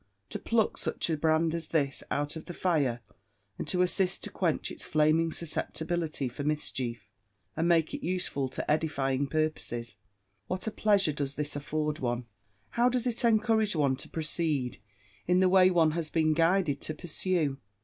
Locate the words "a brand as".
1.11-1.67